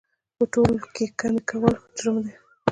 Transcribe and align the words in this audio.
په 0.35 0.43
تول 0.51 0.73
کې 0.93 1.05
کمي 1.19 1.41
کول 1.49 1.75
جرم 1.97 2.17
دی 2.23 2.33